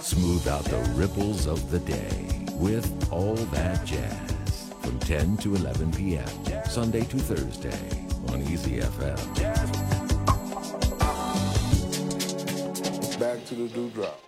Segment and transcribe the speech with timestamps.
[0.00, 5.92] Smooth out the ripples of the day with All That Jazz from 10 to 11
[5.92, 6.26] p.m.
[6.68, 9.18] Sunday to Thursday on Easy FM.
[13.18, 14.20] Back to the dewdrop.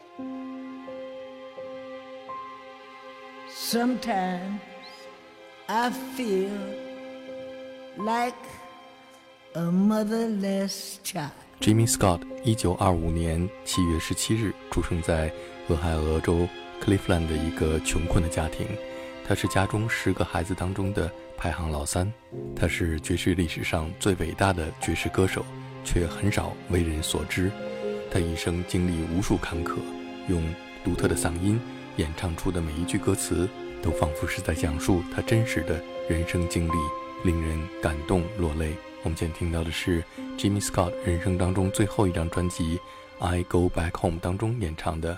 [3.51, 4.61] Sometimes
[5.69, 6.51] I feel
[7.99, 8.35] like
[9.55, 11.33] a motherless child.
[11.61, 15.33] Jimmy Scott，一九二五年七月十七日出生在
[15.70, 16.48] 俄亥俄州
[16.80, 18.68] 克利夫兰的一个穷困的家庭。
[19.26, 22.12] 他是家中十个孩子当中的排行老三。
[22.56, 25.46] 他是爵士历史上最伟大的爵士歌手，
[25.84, 27.52] 却很少为人所知。
[28.12, 29.78] 他一生经历无数坎坷，
[30.28, 30.44] 用
[30.84, 31.62] 独特的嗓音
[31.98, 33.48] 演唱出的每一句歌词。
[33.82, 36.74] 都仿佛是在讲述他真实的人生经历，
[37.24, 38.74] 令人感动落泪。
[39.04, 40.04] 我们现在听到的是
[40.38, 42.78] Jimmy Scott 人生当中最后一张专辑
[43.26, 45.16] 《I Go Back Home》当中演唱的《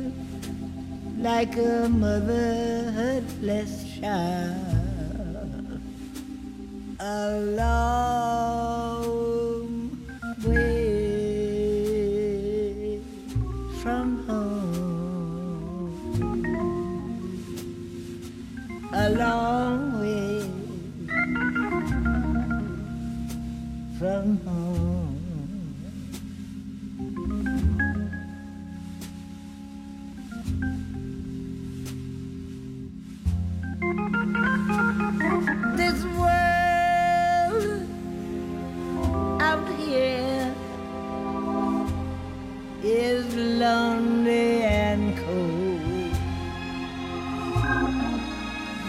[1.21, 4.57] like a motherless child.
[6.99, 7.39] A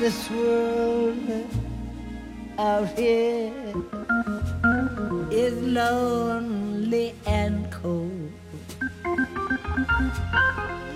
[0.02, 1.46] This world
[2.58, 3.52] out here
[5.30, 8.32] is lonely and cold.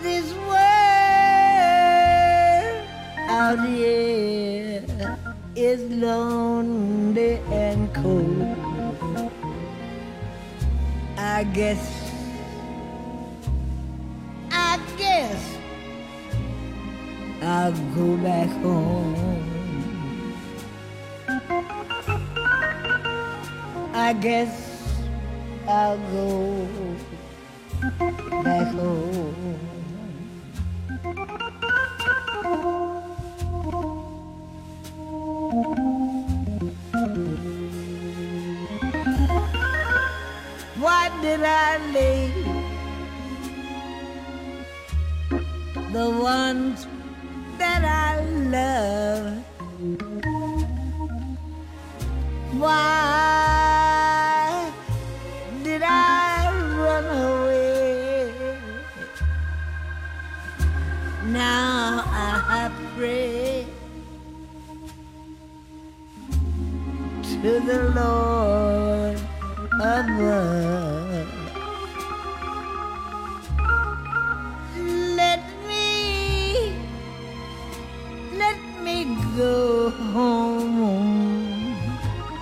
[0.02, 0.58] This world
[3.30, 4.82] out here
[5.54, 8.42] is lonely and cold.
[11.16, 11.95] I guess,
[17.46, 19.14] I'll go back home.
[23.94, 24.98] I guess
[25.68, 26.66] I'll go
[28.42, 29.60] back home.
[40.80, 42.34] Why did I leave
[45.92, 46.88] the ones
[79.90, 81.76] home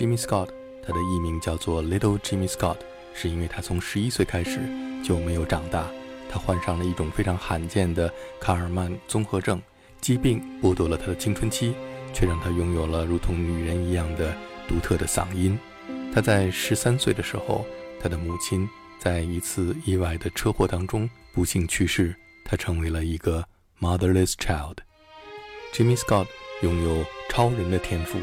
[0.00, 0.48] Jimmy Scott，
[0.82, 2.78] 他的艺名叫做 Little Jimmy Scott，
[3.12, 4.58] 是因为他从十一岁开始
[5.04, 5.90] 就没有长大。
[6.26, 8.10] 他患上了一种非常罕见的
[8.40, 9.60] 卡尔曼综合症
[10.00, 11.74] 疾病，剥夺了他的青春期，
[12.14, 14.34] 却让他拥有了如同女人一样的
[14.66, 15.58] 独特的嗓音。
[16.14, 17.66] 他在十三岁的时候，
[18.00, 18.66] 他的母亲
[18.98, 23.44] 在一次意外的车祸当中不幸去世，他成为了一个
[23.78, 24.78] motherless child。
[25.74, 26.26] Jimmy Scott
[26.62, 28.18] 拥有超人的天赋。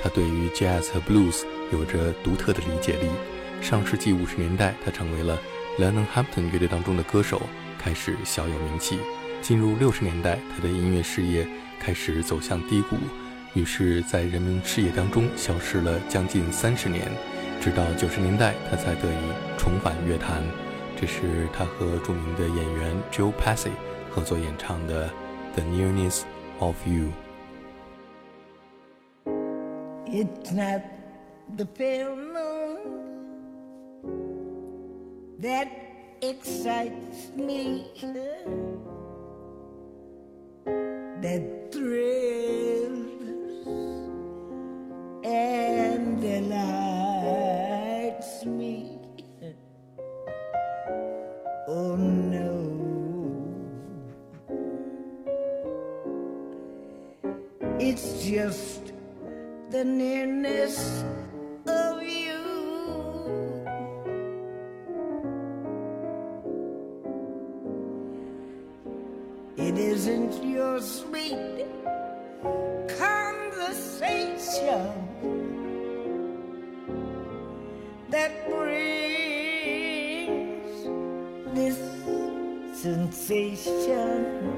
[0.00, 3.08] 他对于 jazz 和 blues 有着独特的理解力。
[3.60, 5.38] 上世纪五十年代，他成为了
[5.78, 7.42] Lennon Hampton 乐队当中的歌手，
[7.78, 8.98] 开始小有名气。
[9.42, 11.46] 进入六十年代，他的音乐事业
[11.80, 12.96] 开始走向低谷，
[13.54, 17.10] 于是，在人们视野当中消失了将近三十年。
[17.60, 20.42] 直到九十年代，他才得以重返乐坛。
[21.00, 23.70] 这是他和著名的演员 Joe Passy
[24.10, 25.08] 合作演唱的
[25.54, 26.22] 《The Nearness
[26.58, 27.06] of You》。
[30.10, 30.82] It's not
[31.56, 32.78] the pale moon
[35.38, 35.68] that
[36.22, 37.86] excites me,
[41.20, 41.67] that
[59.78, 61.04] the nearness
[61.64, 62.42] of you.
[69.56, 71.64] It isn't your sweet
[72.98, 74.90] conversation
[78.10, 79.06] that brings
[81.54, 81.78] this
[82.82, 84.57] sensation.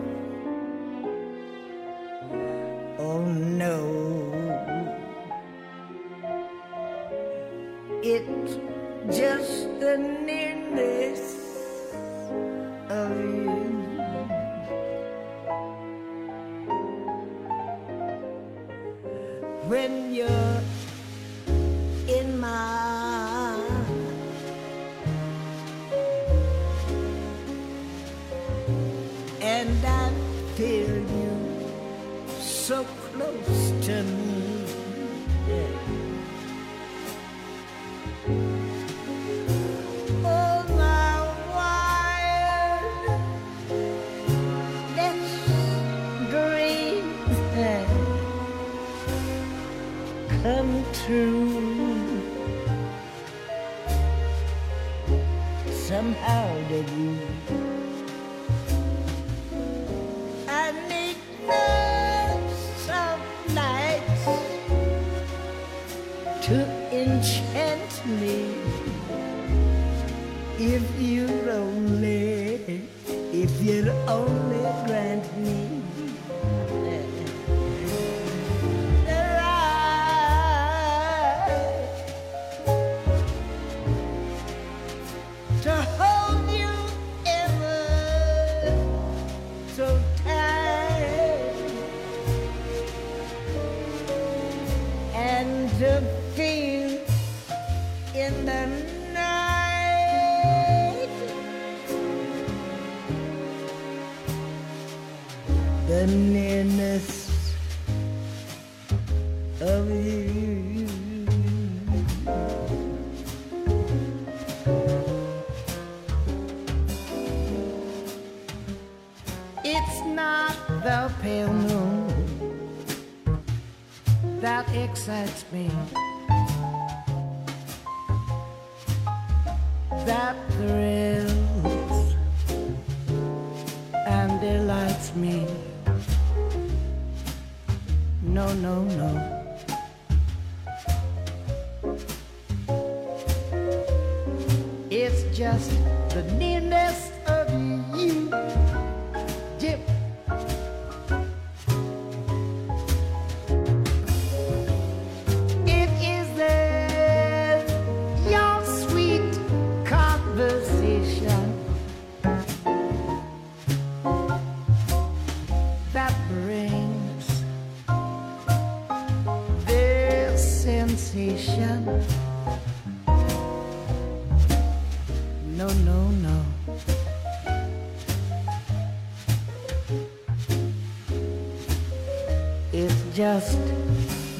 [183.30, 183.62] Just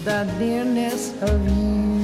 [0.05, 2.00] the nearness of you.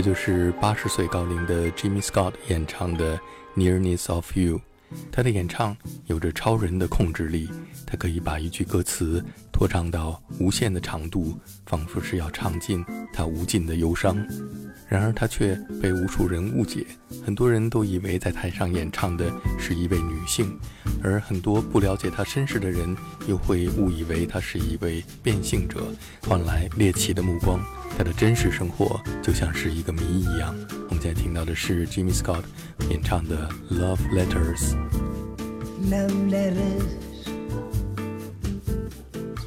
[0.00, 3.18] 这就是八十岁高龄的 Jimmy Scott 演唱的
[3.54, 4.56] 《Nearness of You》。
[5.12, 5.76] 他的演唱
[6.06, 7.50] 有着超人的控制力，
[7.90, 14.16] 他可以把一句歌词拖长到无限的长度，仿佛是要唱尽他无尽的忧伤。
[14.88, 16.84] 然而他却被无数人误解，
[17.24, 20.56] 很多人都以为在台上演唱的是一位女性，
[21.02, 22.96] 而很多不了解他身世的人
[23.28, 25.86] 又会误以为他是一位变性者，
[26.22, 27.60] 换来猎奇的目光。
[27.96, 30.54] 他的真实生活就像是一个谜一样。
[30.88, 32.42] 我们现在听到的是 Jimmy Scott
[32.88, 34.74] 演唱的《Love Letters》。
[35.88, 37.09] love letters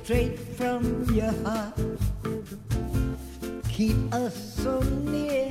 [0.03, 1.79] straight from your heart.
[3.69, 5.49] Keep us so near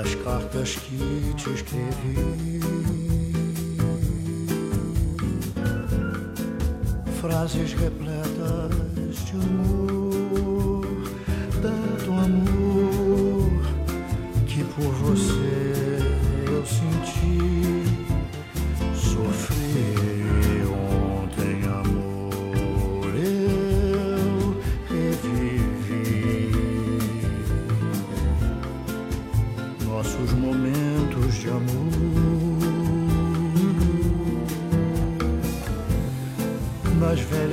[0.00, 2.60] as cartas que te escrevi,
[7.20, 9.77] frases repletas de amor,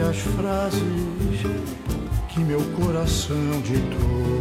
[0.05, 0.83] Velhas frases
[2.29, 4.34] que meu coração ditou,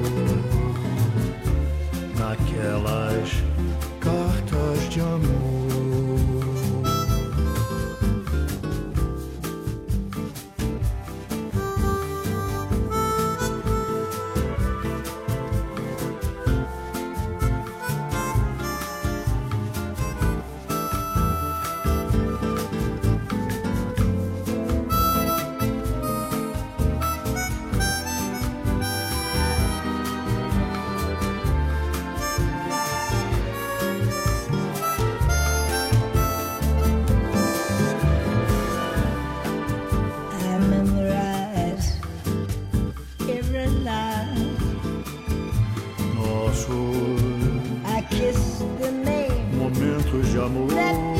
[49.57, 51.14] Momentos de amor.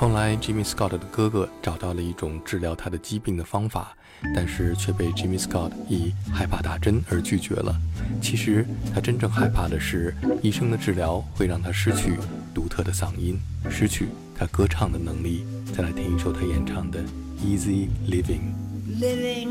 [0.00, 3.94] 后来 jimmy scott 的哥哥找到了一种治疗他的疾病的方法
[4.34, 7.74] 但是却被 jimmy scott 以害怕打针而拒绝了。
[8.20, 12.14] 其实他真正害怕的是医生的治疗会让他失去
[12.54, 15.44] 独特的嗓音失去他歌唱的能力
[15.76, 17.02] 再来听一首他演唱的
[17.44, 18.54] easy living
[18.98, 19.50] living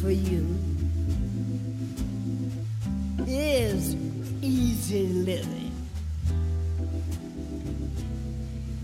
[0.00, 0.75] for you
[3.26, 3.94] is
[4.42, 5.72] easy living.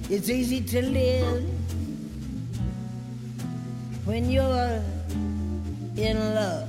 [0.08, 1.44] It's easy to live
[4.04, 4.82] when you're
[5.96, 6.68] in love.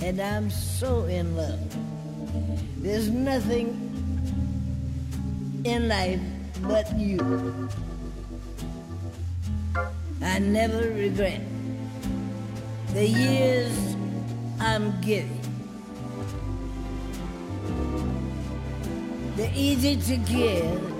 [0.00, 1.60] And I'm so in love.
[2.78, 3.72] There's nothing
[5.64, 6.20] in life
[6.62, 7.68] but you.
[10.22, 11.40] I never regret
[12.92, 13.96] the years
[14.60, 15.35] I'm giving.
[19.36, 20.96] They're easy to give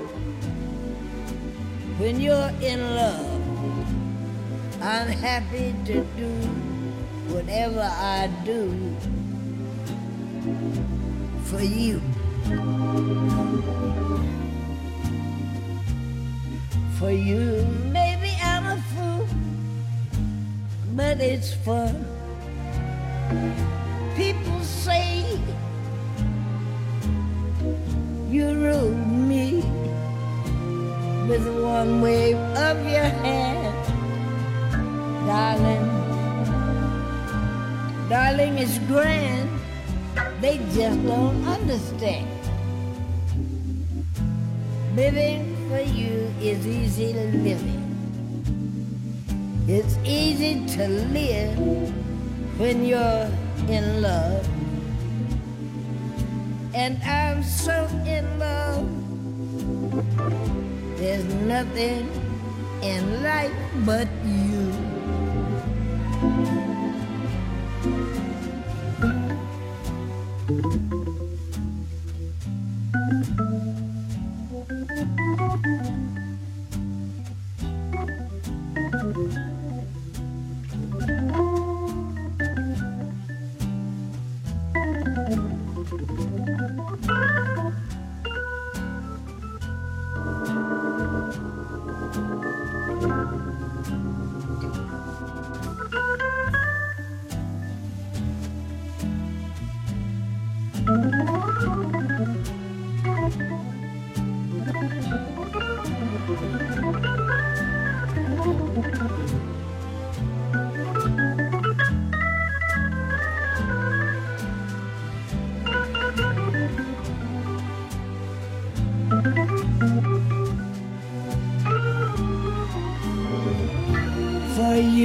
[1.98, 6.28] when you're in love, I'm happy to do
[7.32, 8.68] whatever I do
[11.44, 12.02] for you.
[16.98, 19.26] For you, maybe I'm a fool,
[20.94, 22.04] but it's fun.
[24.16, 25.05] People say
[31.36, 33.76] with one wave of your hand,
[35.26, 35.84] darling.
[38.08, 39.50] Darling, it's grand.
[40.40, 42.26] They just don't understand.
[44.94, 47.84] Living for you is easy living.
[49.68, 51.58] It's easy to live
[52.58, 53.28] when you're
[53.68, 54.48] in love.
[56.72, 59.05] And I'm so in love.
[60.96, 62.08] There's nothing
[62.82, 63.52] in life
[63.84, 64.72] but you.
[70.46, 71.25] For you.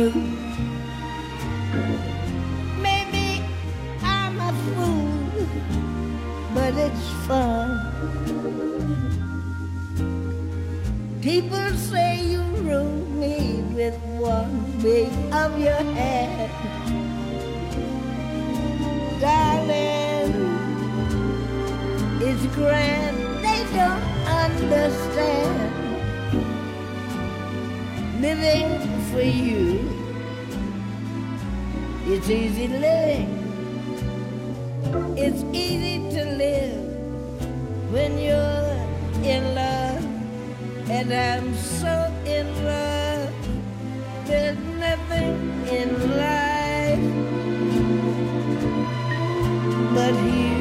[0.01, 0.40] Maybe
[41.01, 43.33] and I'm so in love.
[44.27, 46.99] There's nothing in life
[49.95, 50.60] but you.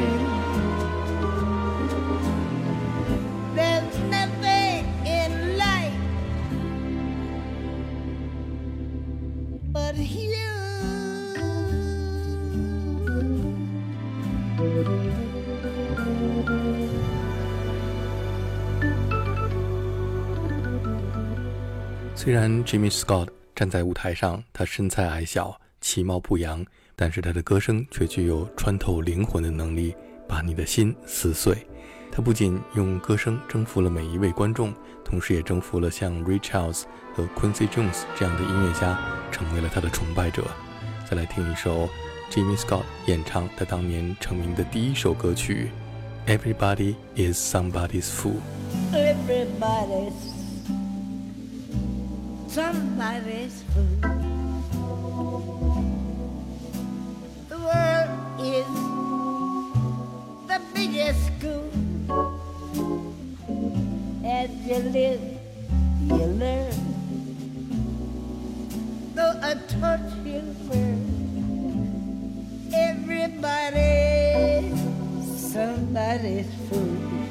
[22.22, 26.62] 虽然 Jimmy Scott 站在舞台上，他身材矮小，其貌不扬，
[26.94, 29.94] 但是他的歌声却具有穿透灵魂的能力，
[30.28, 31.66] 把你的心撕碎。
[32.12, 34.70] 他不仅用歌声征服了每一位观众，
[35.02, 36.82] 同时也征服了像 Ray Charles
[37.14, 39.00] 和 Quincy Jones 这样的音乐家，
[39.32, 40.44] 成为了他的崇拜者。
[41.08, 41.88] 再来听一首
[42.30, 45.70] Jimmy Scott 演唱他当年成名的第一首歌曲
[46.38, 48.40] 《Everybody Is Somebody's Fool》。
[48.92, 50.39] Everybody's
[52.50, 53.94] somebody's fool.
[57.48, 58.10] The world
[58.40, 58.70] is
[60.50, 61.70] the biggest school.
[64.26, 65.22] As you live
[66.06, 66.74] you learn.
[69.14, 71.00] Though a torch you burn,
[72.74, 74.74] everybody,
[75.36, 77.29] somebody's fool.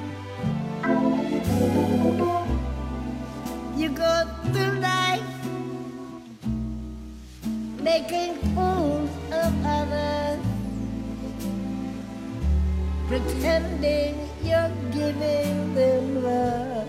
[13.24, 16.88] Pretending you're giving them love.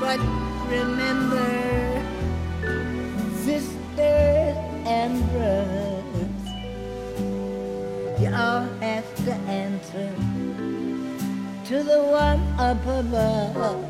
[0.00, 0.20] But
[0.68, 1.50] remember,
[3.44, 6.44] sisters and brothers,
[8.20, 10.12] you all have to answer
[11.64, 13.84] to the one up above.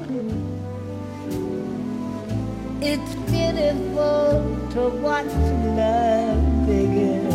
[2.81, 5.27] It's beautiful to watch
[5.77, 7.34] love begin.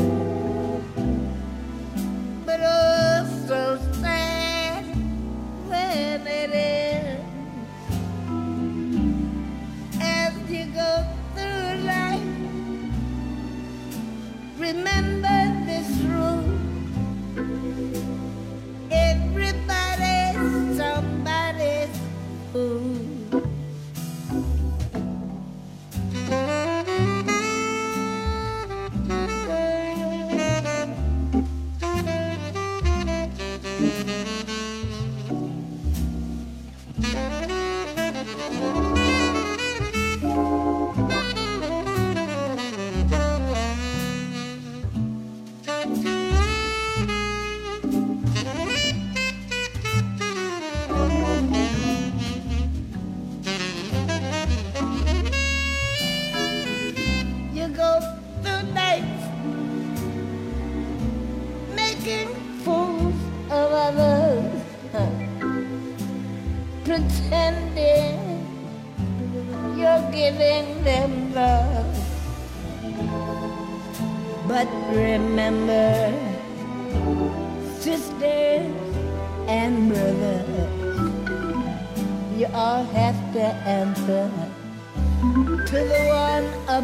[6.25, 6.68] When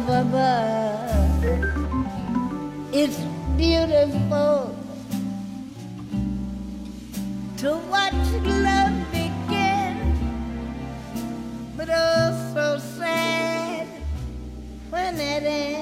[0.04, 1.44] above.
[2.92, 3.18] It's
[3.56, 4.76] beautiful
[7.56, 8.12] to watch
[8.44, 9.96] love begin,
[11.76, 13.86] but oh, so sad
[14.90, 15.75] when it ends.